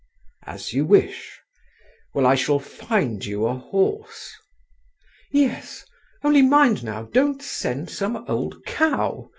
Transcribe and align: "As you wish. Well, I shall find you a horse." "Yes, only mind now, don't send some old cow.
"As 0.47 0.73
you 0.73 0.83
wish. 0.83 1.37
Well, 2.15 2.25
I 2.25 2.33
shall 2.33 2.57
find 2.57 3.23
you 3.23 3.45
a 3.45 3.53
horse." 3.53 4.33
"Yes, 5.29 5.85
only 6.23 6.41
mind 6.41 6.83
now, 6.83 7.03
don't 7.03 7.39
send 7.39 7.91
some 7.91 8.25
old 8.27 8.65
cow. 8.65 9.29